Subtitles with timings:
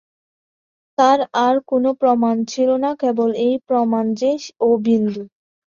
[0.97, 4.31] তার আর কোনো প্রমাণ ছিল না কেবল এই প্রমাণ যে,
[4.59, 5.23] ও বিন্দু।